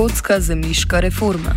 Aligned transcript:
Škotska 0.00 0.40
zemljiška 0.40 1.00
reforma. 1.00 1.50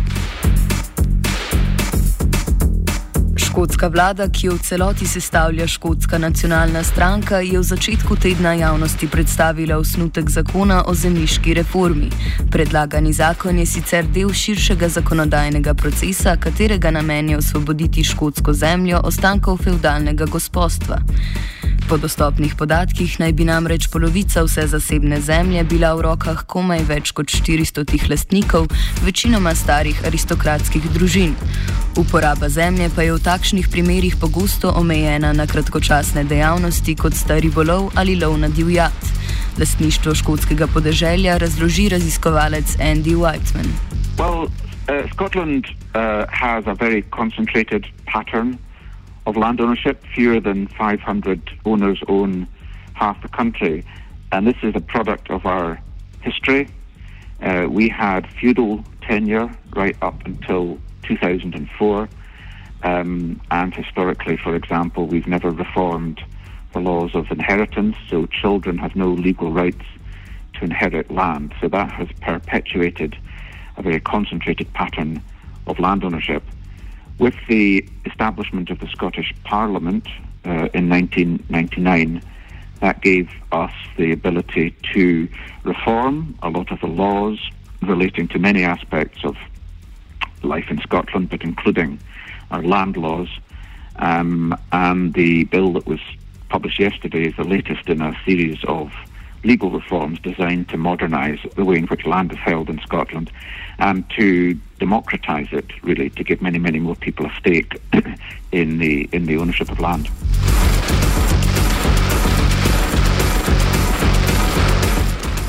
Škotska 3.36 3.88
vlada, 3.88 4.28
ki 4.28 4.46
jo 4.46 4.52
v 4.54 4.58
celoti 4.58 5.06
sestavlja 5.06 5.66
Škotska 5.66 6.18
nacionalna 6.18 6.82
stranka, 6.84 7.40
je 7.40 7.58
v 7.58 7.62
začetku 7.62 8.16
tedna 8.16 8.52
javnosti 8.52 9.08
predstavila 9.08 9.78
osnutek 9.78 10.30
zakona 10.30 10.84
o 10.86 10.94
zemljiški 10.94 11.54
reformi. 11.54 12.10
Predlagani 12.50 13.12
zakon 13.12 13.58
je 13.58 13.66
sicer 13.66 14.04
del 14.04 14.32
širšega 14.32 14.88
zakonodajnega 14.88 15.74
procesa, 15.74 16.36
katerega 16.36 16.90
namen 16.90 17.28
je 17.28 17.38
osvoboditi 17.38 18.04
škotsko 18.04 18.52
zemljo 18.52 19.00
ostankov 19.04 19.56
feudalnega 19.64 20.24
gospodstva. 20.24 21.00
Po 21.88 21.96
dostopnih 22.00 22.54
podatkih 22.56 23.18
naj 23.20 23.32
bi 23.36 23.44
namreč 23.44 23.90
polovica 23.92 24.40
vse 24.42 24.62
zasebne 24.72 25.20
zemlje 25.20 25.64
bila 25.68 25.92
v 25.94 26.06
rokah 26.06 26.40
komaj 26.48 26.80
več 26.88 27.12
kot 27.12 27.28
400 27.28 28.08
lastnikov, 28.08 28.70
večinoma 29.04 29.52
starih 29.54 30.00
aristokratskih 30.08 30.86
družin. 30.96 31.36
Uporaba 32.00 32.48
zemlje 32.48 32.88
pa 32.96 33.04
je 33.04 33.12
v 33.12 33.20
takšnih 33.20 33.68
primerjih 33.68 34.16
pogosto 34.16 34.72
omejena 34.72 35.34
na 35.36 35.44
kratkočasne 35.44 36.24
dejavnosti, 36.24 36.96
kot 36.96 37.12
sta 37.12 37.36
ribolov 37.36 37.92
ali 38.00 38.16
lov 38.16 38.40
na 38.40 38.48
divjad. 38.48 38.96
Lastništvo 39.60 40.14
škotskega 40.14 40.66
podeželja 40.66 41.36
razloži 41.36 41.88
raziskovalec 41.92 42.80
Andy 42.80 43.12
Whiteman. 43.12 43.68
Well, 44.16 44.48
uh, 44.88 45.04
Scotland 45.12 45.68
uh, 45.92 46.24
has 46.32 46.64
a 46.64 46.72
very 46.72 47.04
concentrated 47.12 47.84
pattern 48.08 48.56
of 49.26 49.36
land 49.36 49.60
ownership. 49.60 50.04
Fewer 50.14 50.40
than 50.40 50.68
500 50.68 51.50
owners 51.64 52.02
own 52.08 52.46
half 52.94 53.20
the 53.22 53.28
country. 53.28 53.84
And 54.32 54.46
this 54.46 54.56
is 54.62 54.74
a 54.74 54.80
product 54.80 55.30
of 55.30 55.46
our 55.46 55.80
history. 56.22 56.68
Uh, 57.42 57.66
we 57.68 57.88
had 57.88 58.30
feudal 58.40 58.84
tenure 59.02 59.50
right 59.74 59.96
up 60.02 60.24
until 60.26 60.78
2004. 61.02 62.08
Um, 62.82 63.40
and 63.50 63.74
historically, 63.74 64.36
for 64.36 64.54
example, 64.54 65.06
we've 65.06 65.26
never 65.26 65.50
reformed 65.50 66.20
the 66.72 66.80
laws 66.80 67.14
of 67.14 67.30
inheritance, 67.30 67.96
so 68.10 68.26
children 68.26 68.78
have 68.78 68.94
no 68.96 69.08
legal 69.08 69.52
rights 69.52 69.84
to 70.54 70.64
inherit 70.64 71.10
land. 71.10 71.54
So 71.60 71.68
that 71.68 71.90
has 71.92 72.08
perpetuated 72.20 73.16
a 73.76 73.82
very 73.82 74.00
concentrated 74.00 74.72
pattern 74.74 75.22
of 75.66 75.78
land 75.78 76.04
ownership. 76.04 76.42
With 77.18 77.34
the 77.48 77.86
establishment 78.04 78.70
of 78.70 78.80
the 78.80 78.88
Scottish 78.88 79.32
Parliament 79.44 80.06
uh, 80.44 80.68
in 80.74 80.88
1999, 80.88 82.22
that 82.80 83.00
gave 83.00 83.30
us 83.52 83.72
the 83.96 84.12
ability 84.12 84.76
to 84.92 85.28
reform 85.62 86.36
a 86.42 86.50
lot 86.50 86.70
of 86.72 86.80
the 86.80 86.86
laws 86.86 87.38
relating 87.82 88.28
to 88.28 88.38
many 88.38 88.64
aspects 88.64 89.24
of 89.24 89.36
life 90.42 90.70
in 90.70 90.78
Scotland, 90.78 91.30
but 91.30 91.42
including 91.42 91.98
our 92.50 92.62
land 92.62 92.96
laws. 92.96 93.28
Um, 93.96 94.56
and 94.72 95.14
the 95.14 95.44
bill 95.44 95.72
that 95.74 95.86
was 95.86 96.00
published 96.48 96.78
yesterday 96.80 97.28
is 97.28 97.36
the 97.36 97.44
latest 97.44 97.88
in 97.88 98.02
a 98.02 98.16
series 98.24 98.62
of 98.64 98.92
legal 99.44 99.70
reforms 99.70 100.18
designed 100.20 100.68
to 100.70 100.76
modernise 100.76 101.38
the 101.54 101.64
way 101.64 101.76
in 101.76 101.86
which 101.86 102.06
land 102.06 102.32
is 102.32 102.38
held 102.38 102.68
in 102.68 102.78
Scotland 102.80 103.30
and 103.78 104.08
to 104.10 104.54
democratise 104.78 105.48
it, 105.52 105.70
really, 105.82 106.10
to 106.10 106.24
give 106.24 106.40
many, 106.42 106.58
many 106.58 106.78
more 106.78 106.96
people 106.96 107.26
a 107.26 107.34
stake 107.36 107.80
in 108.52 108.78
the 108.78 109.08
in 109.12 109.26
the 109.26 109.36
ownership 109.36 109.70
of 109.70 109.80
land. 109.80 110.08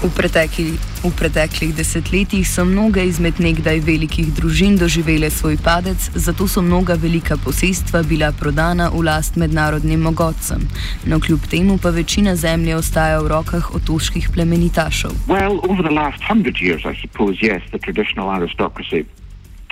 V, 0.05 0.94
v 1.05 1.13
preteklih 1.13 1.73
desetletjih 1.75 2.47
so 2.49 2.63
mnoge 2.65 3.03
izmed 3.05 3.37
nekdaj 3.39 3.79
velikih 3.85 4.31
družin 4.33 4.77
doživele 4.77 5.29
svoj 5.29 5.57
padec, 5.61 6.09
zato 6.15 6.47
so 6.47 6.61
mnoga 6.61 6.95
velika 6.97 7.37
posestva 7.37 8.01
bila 8.03 8.31
prodana 8.31 8.89
v 8.89 9.03
last 9.05 9.35
mednarodnim 9.37 10.01
mogotcem. 10.01 10.65
No, 11.05 11.19
kljub 11.19 11.45
temu 11.51 11.77
pa 11.77 11.89
večina 11.89 12.35
zemlje 12.35 12.75
ostaja 12.75 13.19
v 13.21 13.27
rokah 13.27 13.75
otoških 13.75 14.29
plemenitašev. 14.33 15.11
Well, 15.27 15.61
over 15.69 15.85
the 15.85 15.93
last 15.93 16.23
hundred 16.25 16.57
years, 16.57 16.85
I 16.85 16.97
suppose, 17.01 17.37
yes, 17.41 17.61
the 17.71 17.79
traditional 17.79 18.29
aristocracy, 18.29 19.05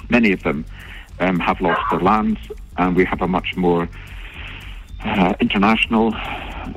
many 0.09 0.33
of 0.33 0.43
them 0.43 0.65
um, 1.19 1.39
have 1.39 1.57
lost 1.61 1.81
their 1.89 2.01
lands, 2.01 2.39
and 2.77 2.95
we 2.95 3.05
have 3.05 3.21
a 3.21 3.27
much 3.27 3.57
more 3.57 3.87
uh, 5.05 5.33
international 5.39 6.13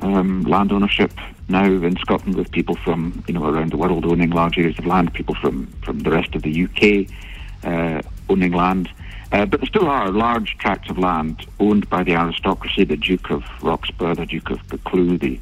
um, 0.03 0.43
land 0.49 0.73
ownership 0.73 1.13
now 1.49 1.65
in 1.65 1.97
Scotland 1.97 2.37
with 2.37 2.51
people 2.51 2.77
from 2.77 3.25
you 3.27 3.35
know 3.35 3.45
around 3.45 3.71
the 3.71 3.77
world 3.77 4.05
owning 4.05 4.31
large 4.31 4.59
areas 4.59 4.79
of 4.79 4.87
land, 4.87 5.13
people 5.15 5.35
from, 5.35 5.67
from 5.83 6.01
the 6.01 6.11
rest 6.11 6.35
of 6.35 6.43
the 6.43 6.65
UK 6.65 7.11
uh, 7.65 8.03
owning 8.29 8.53
land. 8.53 8.91
Uh, 9.33 9.45
but 9.45 9.61
there 9.61 9.67
still 9.67 9.89
are 9.89 10.11
large 10.11 10.57
tracts 10.59 10.89
of 10.89 10.99
land 10.99 11.47
owned 11.59 11.89
by 11.91 12.03
the 12.03 12.15
aristocracy, 12.15 12.85
the 12.85 12.97
Duke 12.97 13.31
of 13.31 13.43
Roxburghe, 13.61 14.17
the 14.17 14.27
Duke 14.27 14.51
of 14.51 14.59
Buccleuch, 14.69 15.21
the 15.21 15.41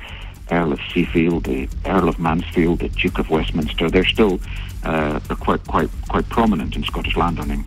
Earl 0.51 0.73
of 0.73 0.79
Seafield, 0.81 1.45
the 1.45 1.69
Earl 1.89 2.09
of 2.09 2.19
Mansfield, 2.19 2.81
the 2.81 2.89
Duke 2.89 3.19
of 3.19 3.31
Westminster. 3.31 3.91
They're 3.91 4.05
still 4.05 4.41
uh, 4.85 5.21
quite 5.41 5.67
quite 5.67 5.91
quite 6.09 6.29
prominent 6.29 6.77
in 6.77 6.85
Scottish 6.85 7.17
landowning. 7.17 7.67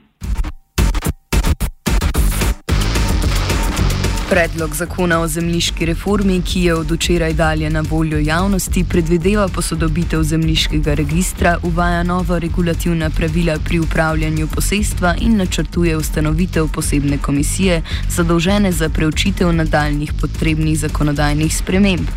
Predlog 4.30 4.76
zakona 4.76 5.20
o 5.20 5.28
zemljiški 5.28 5.86
reformi, 5.86 6.42
ki 6.42 6.62
je 6.62 6.74
od 6.76 6.92
včeraj 6.92 7.34
dalje 7.34 7.70
na 7.70 7.84
voljo 7.90 8.18
javnosti, 8.20 8.84
predvideva 8.90 9.48
posodobitev 9.48 10.24
zemljiškega 10.24 10.94
registra, 10.94 11.58
uvaja 11.64 12.04
nova 12.04 12.40
regulativna 12.40 13.10
pravila 13.10 13.56
pri 13.66 13.80
upravljanju 13.80 14.48
posestva 14.48 15.16
in 15.22 15.38
načrtuje 15.38 15.98
ustanovitev 15.98 16.68
posebne 16.68 17.18
komisije, 17.18 17.82
zadolžene 18.10 18.72
za 18.72 18.90
preučitev 18.90 19.54
nadaljnih 19.54 20.14
potrebnih 20.22 20.80
zakonodajnih 20.80 21.58
sprememb. 21.58 22.08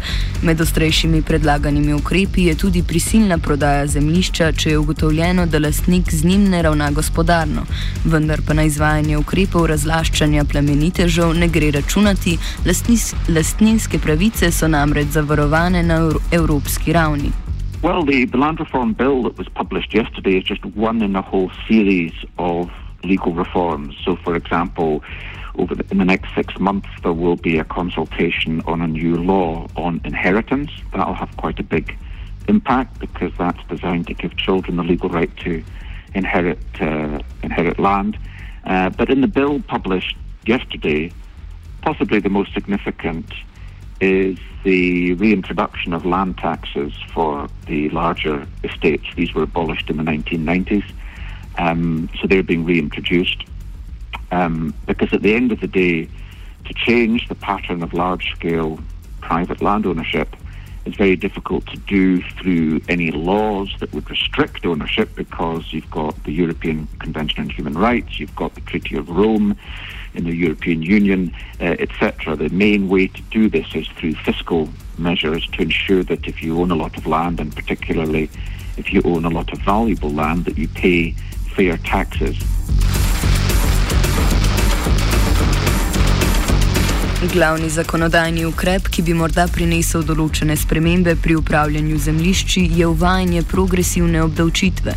Med 0.43 0.61
ostrejšimi 0.61 1.23
predlaganimi 1.23 1.95
ukrepi 1.95 2.45
je 2.45 2.55
tudi 2.55 2.83
prisilna 2.83 3.39
prodaja 3.39 3.87
zemljišča, 3.87 4.53
če 4.53 4.71
je 4.71 4.79
ugotovljeno, 4.79 5.47
da 5.47 5.59
lastnik 5.59 6.13
z 6.13 6.25
njim 6.25 6.49
ne 6.51 6.63
ravna 6.63 6.91
gospodarno, 6.91 7.63
vendar 8.05 8.43
pa 8.47 8.55
na 8.55 8.63
izvajanje 8.63 9.17
ukrepov 9.17 9.67
razlaščanja 9.67 10.45
plemenitežev 10.45 11.35
ne 11.35 11.49
gre 11.49 11.71
račun 11.71 12.00
računati, 12.01 12.39
lastnis, 12.67 13.15
lastninske 13.29 13.99
pravice 13.99 14.51
so 14.51 14.69
namreč 14.69 15.07
zavarovane 15.07 15.83
na 15.83 16.11
evropski 16.33 16.93
ravni. 16.93 17.31
Well, 17.83 18.05
the, 18.05 18.25
the 18.25 18.39
land 18.39 18.61
reform 18.61 18.93
bill 18.93 19.23
that 19.23 19.39
was 19.39 19.49
published 19.49 19.95
yesterday 19.95 20.39
is 20.39 20.45
just 20.45 20.65
one 20.77 21.05
in 21.05 21.17
a 21.17 21.23
whole 21.23 21.51
series 21.69 22.13
of 22.39 22.69
legal 23.05 23.33
reforms. 23.33 23.95
So, 24.05 24.17
for 24.17 24.37
example, 24.37 25.01
over 25.59 25.75
the, 25.75 25.85
in 25.91 25.99
the 25.99 26.05
next 26.05 26.35
six 26.35 26.59
months, 26.59 26.89
there 27.03 27.13
will 27.13 27.37
be 27.37 27.59
a 27.59 27.65
consultation 27.65 28.63
on 28.67 28.83
a 28.83 28.87
new 28.87 29.17
law 29.17 29.67
on 29.77 30.01
inheritance. 30.05 30.71
That'll 30.93 31.15
have 31.15 31.37
quite 31.37 31.59
a 31.59 31.63
big 31.63 31.97
impact 32.49 32.99
because 32.99 33.33
that's 33.39 33.63
designed 33.69 34.07
to 34.09 34.15
give 34.15 34.37
children 34.37 34.77
the 34.77 34.85
legal 34.85 35.09
right 35.09 35.35
to 35.39 35.63
inherit 36.15 36.59
uh, 36.81 37.19
inherit 37.43 37.79
land. 37.79 38.19
Uh, 38.65 38.91
but 38.91 39.11
in 39.11 39.21
the 39.21 39.29
bill 39.29 39.61
published 39.61 40.17
yesterday, 40.47 41.11
possibly 41.83 42.21
the 42.21 42.29
most 42.29 42.53
significant 42.55 43.33
is 44.01 44.39
the 44.65 45.15
reintroduction 45.15 45.93
of 45.93 46.05
land 46.05 46.39
taxes 46.39 46.93
for 47.13 47.49
the 47.67 47.89
larger 47.91 48.47
estates. 48.65 49.07
These 49.15 49.35
were 49.35 49.43
abolished 49.43 49.91
in 49.91 49.97
the 49.97 50.03
1990s, 50.03 50.85
um, 51.59 52.09
so 52.21 52.27
they're 52.27 52.43
being 52.43 52.65
reintroduced. 52.65 53.45
Um, 54.33 54.75
because 54.87 55.13
at 55.13 55.23
the 55.23 55.35
end 55.35 55.53
of 55.53 55.61
the 55.61 55.67
day, 55.67 56.09
to 56.67 56.75
change 56.75 57.29
the 57.29 57.35
pattern 57.35 57.83
of 57.83 57.93
large 57.93 58.31
scale 58.33 58.79
private 59.21 59.61
land 59.61 59.87
ownership 59.87 60.37
is 60.85 60.95
very 60.95 61.17
difficult 61.17 61.67
to 61.67 61.77
do 61.77 62.23
through 62.23 62.81
any 62.89 63.11
laws 63.11 63.75
that 63.81 63.93
would 63.93 64.09
restrict 64.11 64.65
ownership 64.65 65.15
because 65.15 65.73
you've 65.73 65.91
got 65.91 66.23
the 66.25 66.33
European 66.33 66.89
Convention 66.99 67.45
on 67.45 67.51
Human 67.51 67.77
Rights, 67.77 68.19
you've 68.19 68.35
got 68.37 68.55
the 68.55 68.61
Treaty 68.63 68.97
of 68.97 69.09
Rome 69.09 69.57
in 70.15 70.25
the 70.25 70.35
European 70.35 70.83
Union, 70.83 71.33
uh, 71.61 71.77
etc. 71.79 72.35
The 72.37 72.49
main 72.49 72.89
way 72.89 73.07
to 73.09 73.23
do 73.31 73.49
this 73.49 73.75
is 73.75 73.87
through 73.89 74.15
fiscal 74.15 74.69
measures 74.99 75.47
to 75.49 75.63
ensure 75.63 76.03
that 76.05 76.27
if 76.27 76.43
you 76.43 76.61
own 76.61 76.71
a 76.71 76.77
lot 76.77 76.97
of 76.97 77.07
land, 77.07 77.41
and 77.41 77.55
particularly 77.55 78.31
if 78.77 78.93
you 78.93 79.03
own 79.05 79.25
a 79.25 79.31
lot 79.31 79.53
of 79.53 79.59
valuable 79.61 80.11
land, 80.11 80.45
that 80.47 80.59
you 80.59 80.69
pay 80.69 81.13
fair 81.55 81.77
taxes. 81.79 82.37
Glavni 87.21 87.69
zakonodajni 87.69 88.47
ukrep, 88.49 88.87
ki 88.89 89.03
bi 89.05 89.13
morda 89.13 89.45
prinesel 89.53 90.01
določene 90.09 90.55
spremembe 90.57 91.13
pri 91.21 91.35
upravljanju 91.37 91.99
zemljišči, 92.01 92.63
je 92.79 92.87
uvajanje 92.89 93.43
progresivne 93.51 94.23
obdavčitve. 94.25 94.95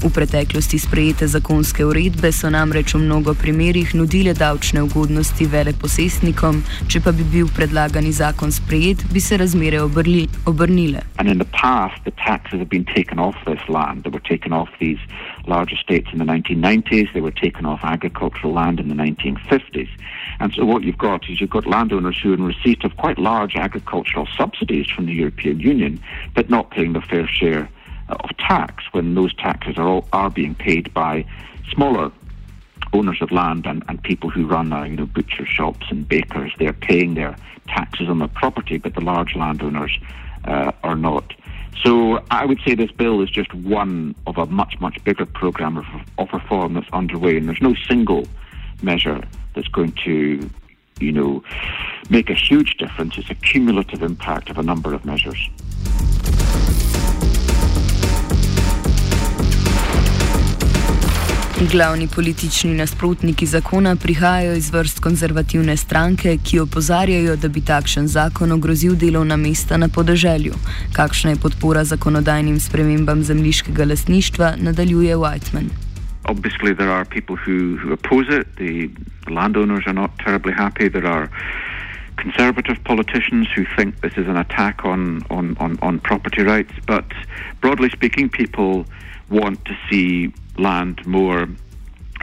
V 0.00 0.08
preteklosti 0.08 0.80
sprejete 0.80 1.28
zakonske 1.28 1.84
uredbe 1.84 2.30
so 2.32 2.48
namreč 2.48 2.94
v 2.96 3.02
mnogo 3.02 3.34
primerjih 3.36 3.92
nudile 3.92 4.32
davčne 4.32 4.86
ugodnosti 4.88 5.50
veleposestnikom, 5.52 6.62
če 6.88 7.04
pa 7.04 7.12
bi 7.12 7.28
bil 7.36 7.52
predlagani 7.52 8.14
zakon 8.22 8.56
sprejet, 8.56 9.04
bi 9.12 9.20
se 9.20 9.36
razmere 9.36 9.84
obrnile. 9.84 11.04
In 11.20 11.36
the 11.36 11.50
past, 11.52 12.00
the 12.08 12.16
taxes 12.24 12.56
have 12.56 12.72
been 12.72 12.88
taken 12.88 13.20
off 13.20 13.36
this 13.44 13.60
land, 13.68 14.08
they 14.08 14.14
were 14.16 14.24
taken 14.24 14.56
off 14.56 14.72
these 14.80 15.02
large 15.46 15.72
estates 15.72 16.08
in 16.12 16.18
the 16.18 16.24
1990s. 16.24 17.12
They 17.12 17.20
were 17.20 17.36
taken 17.36 17.66
off 17.66 17.80
agricultural 17.84 18.52
land 18.52 18.80
in 18.80 18.88
the 18.88 18.94
1950s. 18.94 19.88
And 20.40 20.52
so 20.52 20.64
what 20.64 20.82
you've 20.82 20.98
got 20.98 21.28
is 21.30 21.40
you've 21.40 21.50
got 21.50 21.66
landowners 21.66 22.18
who 22.22 22.32
are 22.32 22.34
in 22.34 22.44
receipt 22.44 22.84
of 22.84 22.96
quite 22.96 23.18
large 23.18 23.56
agricultural 23.56 24.28
subsidies 24.36 24.86
from 24.88 25.06
the 25.06 25.14
European 25.14 25.60
Union, 25.60 26.00
but 26.34 26.50
not 26.50 26.70
paying 26.70 26.92
their 26.92 27.02
fair 27.02 27.26
share 27.26 27.70
of 28.08 28.36
tax 28.38 28.84
when 28.92 29.14
those 29.14 29.34
taxes 29.34 29.76
are, 29.78 29.88
all, 29.88 30.08
are 30.12 30.30
being 30.30 30.54
paid 30.54 30.92
by 30.94 31.24
smaller 31.70 32.12
owners 32.92 33.20
of 33.20 33.32
land 33.32 33.66
and, 33.66 33.82
and 33.88 34.02
people 34.02 34.30
who 34.30 34.46
run 34.46 34.72
uh, 34.72 34.84
you 34.84 34.96
know 34.96 35.06
butcher 35.06 35.46
shops 35.46 35.86
and 35.90 36.08
bakers. 36.08 36.52
They're 36.58 36.72
paying 36.72 37.14
their 37.14 37.36
taxes 37.66 38.08
on 38.08 38.18
their 38.18 38.28
property, 38.28 38.78
but 38.78 38.94
the 38.94 39.00
large 39.00 39.34
landowners 39.34 39.98
uh, 40.44 40.72
are 40.82 40.96
not. 40.96 41.32
So 41.82 42.22
I 42.30 42.46
would 42.46 42.60
say 42.66 42.74
this 42.74 42.90
bill 42.90 43.20
is 43.20 43.30
just 43.30 43.52
one 43.52 44.14
of 44.26 44.38
a 44.38 44.46
much, 44.46 44.80
much 44.80 45.02
bigger 45.04 45.26
programme 45.26 45.76
of, 45.76 45.84
of 46.18 46.32
reform 46.32 46.74
that's 46.74 46.88
underway, 46.92 47.36
and 47.36 47.48
there's 47.48 47.60
no 47.60 47.74
single 47.74 48.26
measure 48.82 49.20
that's 49.54 49.68
going 49.68 49.92
to, 50.04 50.48
you 51.00 51.12
know, 51.12 51.42
make 52.10 52.30
a 52.30 52.34
huge 52.34 52.76
difference. 52.78 53.18
It's 53.18 53.30
a 53.30 53.34
cumulative 53.34 54.02
impact 54.02 54.50
of 54.50 54.58
a 54.58 54.62
number 54.62 54.94
of 54.94 55.04
measures. 55.04 55.50
Glavni 61.72 62.08
politični 62.08 62.74
nasprotniki 62.74 63.46
zakona 63.46 63.96
prihajajo 63.96 64.56
iz 64.56 64.70
vrst 64.70 65.00
konzervativne 65.00 65.76
stranke, 65.76 66.38
ki 66.44 66.58
opozarjajo, 66.60 67.36
da 67.36 67.48
bi 67.48 67.60
takšen 67.60 68.08
zakon 68.08 68.52
ogrozil 68.52 68.94
delovna 68.94 69.36
mesta 69.36 69.76
na 69.76 69.88
podeželju. 69.88 70.52
Kakšna 70.92 71.30
je 71.30 71.36
podpora 71.36 71.84
zakonodajnim 71.84 72.60
spremembam 72.60 73.22
zemljiškega 73.22 73.84
lasništva, 73.84 74.54
nadaljuje 74.60 75.16
Whiteman. 75.16 75.85
Obviously, 76.26 76.72
there 76.72 76.90
are 76.90 77.04
people 77.04 77.36
who, 77.36 77.76
who 77.76 77.92
oppose 77.92 78.26
it. 78.28 78.56
The 78.56 78.90
landowners 79.28 79.84
are 79.86 79.92
not 79.92 80.18
terribly 80.18 80.52
happy. 80.52 80.88
There 80.88 81.06
are 81.06 81.30
conservative 82.16 82.82
politicians 82.84 83.46
who 83.54 83.64
think 83.76 84.00
this 84.00 84.14
is 84.16 84.26
an 84.26 84.36
attack 84.36 84.84
on, 84.84 85.22
on, 85.30 85.56
on, 85.58 85.78
on 85.82 86.00
property 86.00 86.42
rights. 86.42 86.72
But 86.86 87.04
broadly 87.60 87.90
speaking, 87.90 88.28
people 88.28 88.86
want 89.30 89.64
to 89.66 89.76
see 89.88 90.32
land 90.58 91.06
more 91.06 91.48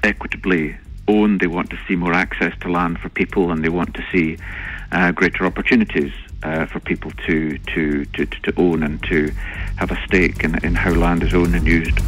equitably 0.04 0.78
owned. 1.08 1.40
They 1.40 1.48
want 1.48 1.70
to 1.70 1.80
see 1.88 1.96
more 1.96 2.14
access 2.14 2.54
to 2.62 2.70
land 2.70 3.00
for 3.00 3.10
people, 3.10 3.52
and 3.52 3.64
they 3.64 3.70
want 3.70 3.94
to 3.96 4.04
see 4.12 4.38
uh, 4.92 5.12
greater 5.12 5.46
opportunities 5.46 6.12
uh, 6.44 6.66
for 6.66 6.80
people 6.80 7.12
to, 7.26 7.58
to, 7.58 8.06
to, 8.06 8.26
to 8.26 8.54
own 8.58 8.84
and 8.84 9.02
to 9.04 9.32
have 9.78 9.92
a 9.92 10.00
stake 10.06 10.44
in, 10.44 10.64
in 10.66 10.76
how 10.76 10.92
land 10.92 11.24
is 11.24 11.34
owned 11.34 11.56
and 11.56 11.66
used. 11.66 12.00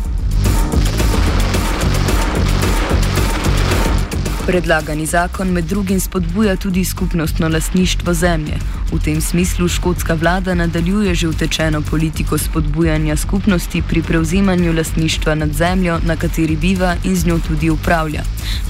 Predlagani 4.47 5.05
zakon 5.05 5.47
med 5.47 5.65
drugim 5.65 5.99
spodbuja 5.99 6.55
tudi 6.55 6.83
skupnostno 6.85 7.47
lastništvo 7.49 8.13
zemlje. 8.13 8.53
V 8.91 8.99
tem 9.03 9.21
smislu 9.21 9.67
škotska 9.67 10.13
vlada 10.13 10.53
nadaljuje 10.53 11.15
že 11.15 11.27
utečeno 11.27 11.81
politiko 11.81 12.37
spodbujanja 12.37 13.15
skupnosti 13.15 13.81
pri 13.89 14.01
prevzemanju 14.01 14.73
lastništva 14.73 15.35
nad 15.35 15.53
zemljo, 15.53 15.99
na 16.05 16.15
kateri 16.15 16.55
biva 16.55 16.95
in 17.03 17.15
z 17.15 17.27
njo 17.27 17.39
tudi 17.47 17.69
upravlja. 17.69 18.21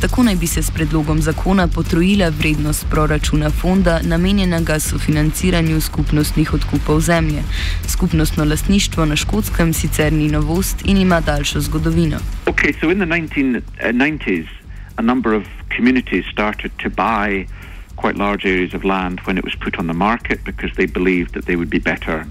Tako 0.02 0.24
naj 0.24 0.36
bi 0.36 0.48
se 0.48 0.64
s 0.64 0.72
predlogom 0.72 1.22
zakona 1.22 1.68
potrojila 1.68 2.30
vrednost 2.30 2.86
proračuna 2.90 3.50
fonda, 3.50 4.00
namenjenega 4.04 4.80
sofinanciranju 4.80 5.82
skupnostnih 5.82 6.54
odkupov 6.54 7.00
zemlje. 7.02 7.44
Skupnostno 7.88 8.46
lastništvo 8.46 9.06
na 9.06 9.16
škotskem 9.16 9.74
sicer 9.74 10.14
ni 10.14 10.28
novost 10.28 10.82
in 10.86 10.98
ima 10.98 11.22
daljšo 11.22 11.60
zgodovino. 11.60 12.18
Okay, 12.46 12.80
so 12.80 12.92
in 12.92 12.98
the 12.98 13.06
1990s, 13.06 14.65
a 14.98 15.02
number 15.02 15.34
of 15.34 15.48
communities 15.70 16.26
started 16.32 16.78
to 16.80 16.90
buy 16.90 17.48
quite 17.96 18.16
large 18.16 18.46
areas 18.46 18.74
of 18.74 18.84
land 18.84 19.20
when 19.22 19.38
it 19.38 19.44
was 19.44 19.56
put 19.56 19.80
on 19.80 19.88
the 19.88 19.94
market 19.94 20.44
because 20.44 20.72
they 20.76 20.86
believed 20.86 21.34
that 21.34 21.46
they 21.46 21.56
would 21.56 21.70
be 21.70 21.80
better 21.80 22.26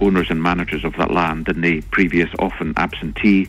owners 0.00 0.30
and 0.30 0.42
managers 0.42 0.84
of 0.84 0.94
that 0.96 1.10
land 1.10 1.46
than 1.46 1.60
the 1.60 1.80
previous, 1.90 2.30
often 2.38 2.72
absentee 2.76 3.48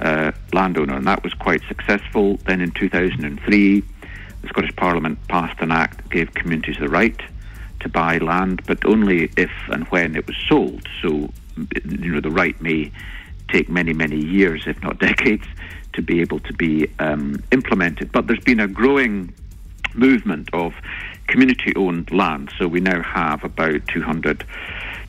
uh, 0.00 0.32
landowner. 0.52 0.96
And 0.96 1.06
that 1.06 1.22
was 1.22 1.32
quite 1.34 1.62
successful. 1.68 2.36
Then 2.46 2.60
in 2.60 2.72
2003, 2.72 3.80
the 3.80 4.48
Scottish 4.48 4.74
Parliament 4.76 5.18
passed 5.28 5.60
an 5.60 5.70
act 5.70 5.98
that 5.98 6.10
gave 6.10 6.34
communities 6.34 6.76
the 6.78 6.88
right 6.88 7.20
to 7.80 7.88
buy 7.88 8.18
land, 8.18 8.62
but 8.66 8.84
only 8.84 9.30
if 9.36 9.52
and 9.68 9.84
when 9.88 10.16
it 10.16 10.26
was 10.26 10.36
sold. 10.48 10.86
So, 11.00 11.30
you 11.84 12.12
know, 12.12 12.20
the 12.20 12.30
right 12.30 12.60
may 12.60 12.90
take 13.48 13.68
many, 13.68 13.92
many 13.92 14.18
years, 14.18 14.64
if 14.66 14.80
not 14.82 14.98
decades, 15.10 15.46
to 15.92 16.02
be 16.02 16.20
able 16.20 16.40
to 16.40 16.52
be 16.52 16.88
um, 16.98 17.42
implemented. 17.52 18.12
But 18.12 18.26
there's 18.26 18.40
been 18.40 18.60
a 18.60 18.68
growing 18.68 19.32
movement 19.94 20.48
of 20.52 20.74
community 21.28 21.72
owned 21.76 22.10
land. 22.10 22.52
So 22.58 22.66
we 22.68 22.80
now 22.80 23.02
have 23.02 23.44
about 23.44 23.86
200, 23.88 24.44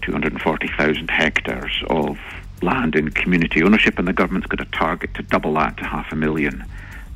240,000 0.01 1.09
hectares 1.09 1.83
of 1.89 2.17
land 2.61 2.95
in 2.95 3.09
community 3.09 3.63
ownership, 3.63 3.99
and 3.99 4.07
the 4.07 4.13
government's 4.13 4.47
got 4.47 4.61
a 4.61 4.71
target 4.71 5.13
to 5.15 5.23
double 5.23 5.53
that 5.55 5.77
to 5.77 5.83
half 5.83 6.11
a 6.11 6.15
million. 6.15 6.63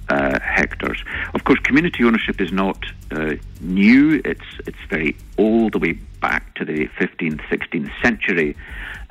Uh, 0.10 0.40
hectares. 0.40 1.04
Of 1.36 1.44
course, 1.44 1.60
community 1.60 2.04
ownership 2.04 2.42
is 2.42 2.52
not 2.52 2.84
uh, 3.12 3.36
new. 3.62 4.20
It's 4.26 4.42
it's 4.66 4.78
very 4.90 5.16
old, 5.38 5.74
the 5.74 5.78
way 5.78 5.92
back 6.20 6.56
to 6.56 6.66
the 6.66 6.88
15th, 7.00 7.42
16th 7.42 7.92
century. 8.02 8.56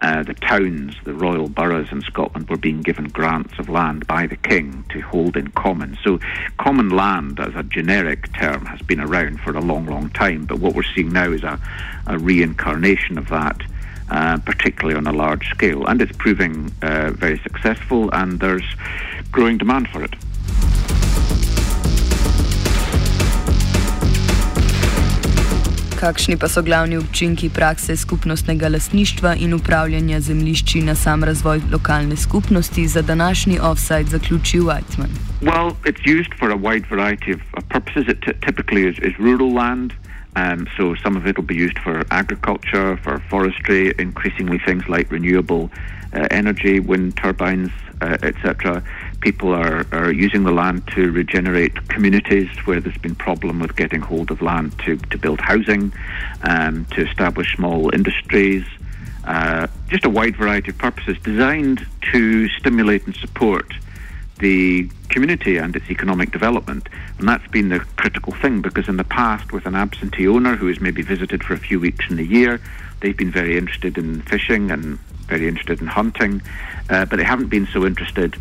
Uh, 0.01 0.25
the 0.25 0.35
towns, 0.35 0.95
the 1.05 1.15
royal 1.15 1.49
boroughs 1.49 1.93
in 1.93 2.01
Scotland, 2.03 2.49
were 2.49 2.57
being 2.57 2.83
given 2.83 3.05
grants 3.07 3.59
of 3.61 3.69
land 3.69 4.09
by 4.09 4.27
the 4.27 4.37
king 4.37 4.85
to 4.91 5.01
hold 5.01 5.37
in 5.37 5.49
common. 5.53 5.97
So, 6.03 6.19
common 6.59 6.91
land 6.91 7.39
as 7.39 7.55
a 7.55 7.63
generic 7.63 8.33
term 8.33 8.67
has 8.67 8.81
been 8.83 9.01
around 9.01 9.41
for 9.41 9.57
a 9.57 9.61
long, 9.61 9.87
long 9.87 10.11
time. 10.11 10.47
But 10.47 10.59
what 10.59 10.75
we're 10.75 10.83
seeing 10.83 11.13
now 11.13 11.31
is 11.31 11.45
a, 11.45 11.61
a 12.09 12.19
reincarnation 12.19 13.19
of 13.19 13.29
that. 13.29 13.61
Uh, 14.11 14.39
particularly 14.39 14.97
on 14.97 15.07
a 15.07 15.13
large 15.13 15.51
scale, 15.51 15.85
and 15.85 16.01
it's 16.01 16.17
proving 16.17 16.73
uh, 16.81 17.11
very 17.11 17.39
successful, 17.41 18.09
and 18.15 18.41
there's 18.41 18.65
growing 19.31 19.59
demand 19.59 19.87
for 19.91 20.03
it. 20.03 20.15
Kakšni 25.99 26.37
pa 26.39 26.47
so 26.47 26.63
glavni 26.63 26.99
učinki 26.99 27.49
prakse 27.51 27.97
skupnostnega 27.97 28.69
lasništva 28.69 29.35
in 29.35 29.55
upravljanja 29.55 30.21
zemljišči 30.21 30.81
na 30.81 30.95
sam 30.95 31.25
razvoj 31.25 31.61
lokalne 31.73 32.17
skupnosti 32.17 32.87
za 32.87 33.03
današnji 33.03 33.59
offside 33.63 34.05
zaključil 34.05 34.63
Whiteman? 34.63 35.11
Well, 35.43 35.75
it's 35.85 36.07
used 36.07 36.33
for 36.39 36.51
a 36.51 36.57
wide 36.57 36.87
variety 36.91 37.35
of, 37.35 37.41
of 37.57 37.65
purposes. 37.69 38.05
It 38.09 38.21
typically 38.47 38.83
is, 38.91 38.97
is 38.99 39.19
rural 39.19 39.53
land. 39.55 39.93
Um, 40.37 40.67
so 40.77 40.95
some 41.03 41.19
of 41.19 41.27
it 41.27 41.37
will 41.37 41.49
be 41.55 41.65
used 41.65 41.79
for 41.85 42.05
agriculture, 42.11 42.97
for 43.05 43.21
forestry, 43.31 43.93
increasingly 43.99 44.59
things 44.67 44.85
like 44.89 45.11
renewable 45.11 45.71
uh, 46.13 46.29
energy, 46.31 46.79
wind 46.79 47.17
turbines, 47.17 47.71
uh, 48.01 48.17
etc. 48.23 48.83
People 49.21 49.51
are, 49.53 49.87
are 49.93 50.13
using 50.13 50.45
the 50.45 50.53
land 50.53 50.87
to 50.95 51.11
regenerate 51.11 51.89
communities 51.89 52.49
where 52.65 52.81
there's 52.81 52.99
been 52.99 53.15
problem 53.15 53.61
with 53.61 53.77
getting 53.77 54.01
hold 54.01 54.31
of 54.31 54.43
land 54.43 54.79
to, 54.81 54.97
to 54.97 55.19
build 55.19 55.41
housing, 55.41 55.93
um, 56.43 56.85
to 56.87 57.07
establish 57.07 57.57
small 57.57 57.93
industries, 57.95 58.65
uh, 59.25 59.67
just 59.89 60.05
a 60.05 60.11
wide 60.11 60.37
variety 60.37 60.71
of 60.71 60.79
purposes 60.79 61.17
designed 61.23 61.87
to 62.13 62.49
stimulate 62.49 63.05
and 63.07 63.15
support 63.17 63.73
the 64.39 64.89
community 65.09 65.57
and 65.57 65.75
its 65.77 65.91
economic 65.91 66.31
development. 66.31 66.89
And 67.19 67.29
that's 67.29 67.47
been 67.49 67.69
the 67.69 67.81
critical 67.97 68.33
thing 68.33 68.63
because 68.63 68.89
in 68.89 68.97
the 68.97 69.05
past, 69.05 69.53
with 69.53 69.67
an 69.67 69.75
absentee 69.75 70.29
owner 70.29 70.57
who 70.57 70.69
has 70.69 70.81
maybe 70.81 71.03
visited 71.03 71.43
for 71.43 71.55
a 71.55 71.59
few 71.59 71.81
weeks 71.81 72.09
in 72.09 72.17
the 72.17 72.25
year, 72.25 72.61
they've 73.01 73.17
been 73.17 73.31
very 73.31 73.59
interested 73.59 73.99
in 73.99 74.23
fishing 74.23 74.71
and 74.71 74.99
very 75.29 75.47
interested 75.47 75.81
in 75.81 75.87
hunting, 75.87 76.43
uh, 76.91 77.05
but 77.05 77.17
they 77.17 77.25
haven't 77.25 77.49
been 77.49 77.67
so 77.67 77.87
interested 77.87 78.37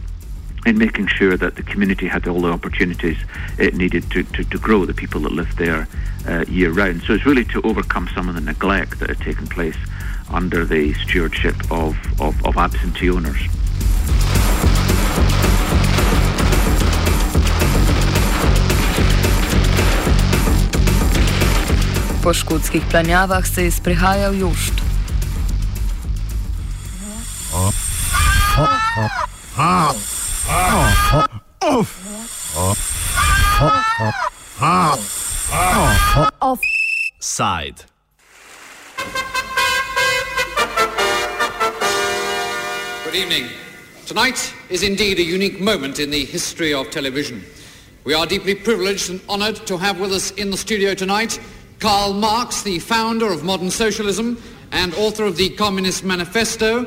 in 0.65 0.77
making 0.77 1.07
sure 1.07 1.37
that 1.37 1.55
the 1.55 1.63
community 1.63 2.07
had 2.07 2.27
all 2.27 2.41
the 2.41 2.51
opportunities 2.51 3.17
it 3.57 3.75
needed 3.75 4.09
to, 4.11 4.23
to, 4.23 4.43
to 4.43 4.57
grow, 4.57 4.85
the 4.85 4.93
people 4.93 5.21
that 5.21 5.31
live 5.31 5.55
there 5.55 5.87
uh, 6.27 6.43
year 6.47 6.71
round. 6.71 7.03
So 7.03 7.13
it's 7.13 7.25
really 7.25 7.45
to 7.45 7.61
overcome 7.61 8.09
some 8.13 8.27
of 8.27 8.35
the 8.35 8.41
neglect 8.41 8.99
that 8.99 9.09
had 9.09 9.19
taken 9.19 9.47
place 9.47 9.77
under 10.29 10.65
the 10.65 10.93
stewardship 10.95 11.55
of, 11.71 11.95
of, 12.19 12.45
of 12.45 12.57
absentee 12.57 13.09
owners. 13.09 13.41
Po 22.23 22.33
škotskih 22.33 22.81
planjavah 22.91 23.47
se 23.47 23.63
je 23.63 23.71
sprehajal 23.71 24.35
Jošt. 24.35 24.86
Offside. 36.41 37.83
Good 43.03 43.15
evening. 43.15 43.49
Tonight 44.05 44.53
is 44.69 44.83
indeed 44.83 45.19
a 45.19 45.23
unique 45.23 45.59
moment 45.59 45.99
in 45.99 46.11
the 46.11 46.23
history 46.23 46.73
of 46.73 46.89
television. 46.89 47.43
We 48.05 48.13
are 48.13 48.25
deeply 48.25 48.55
privileged 48.55 49.09
and 49.09 49.19
honoured 49.27 49.57
to 49.67 49.77
have 49.77 49.99
with 49.99 50.13
us 50.13 50.31
in 50.31 50.49
the 50.49 50.55
studio 50.57 50.93
tonight 50.93 51.41
Karl 51.79 52.13
Marx, 52.13 52.61
the 52.61 52.79
founder 52.79 53.33
of 53.33 53.43
modern 53.43 53.69
socialism 53.69 54.41
and 54.71 54.93
author 54.93 55.25
of 55.25 55.35
the 55.35 55.49
Communist 55.49 56.05
Manifesto, 56.05 56.85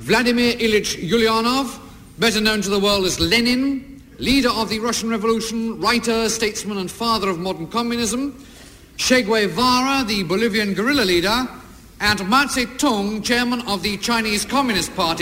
Vladimir 0.00 0.52
Ilyich 0.56 1.08
Ulyanov, 1.08 1.78
better 2.22 2.40
known 2.40 2.62
to 2.62 2.70
the 2.70 2.78
world 2.78 3.04
as 3.04 3.18
Lenin, 3.18 4.00
leader 4.18 4.50
of 4.50 4.68
the 4.68 4.78
Russian 4.78 5.10
Revolution, 5.10 5.80
writer, 5.80 6.28
statesman 6.28 6.78
and 6.78 6.88
father 6.88 7.28
of 7.28 7.40
modern 7.40 7.66
communism, 7.66 8.46
Che 8.96 9.22
Guevara, 9.22 10.04
the 10.04 10.22
Bolivian 10.22 10.72
guerrilla 10.72 11.02
leader, 11.02 11.48
and 11.98 12.28
Mao 12.28 12.44
Zedong, 12.44 13.24
chairman 13.24 13.62
of 13.62 13.82
the 13.82 13.96
Chinese 13.96 14.44
Communist 14.44 14.94
Party, 14.94 15.20